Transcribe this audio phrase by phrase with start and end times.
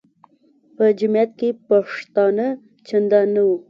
[0.75, 2.47] په جمیعت کې پښتانه
[2.87, 3.55] چندان نه وو.